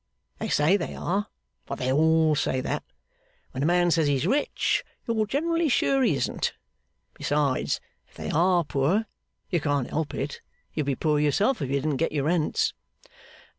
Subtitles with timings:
[0.39, 1.27] They say they are,
[1.67, 2.83] but they all say that.
[3.51, 6.53] When a man says he's rich, you're generally sure he isn't.
[7.13, 9.05] Besides, if they are poor,
[9.51, 10.41] you can't help it.
[10.73, 12.73] You'd be poor yourself if you didn't get your rents.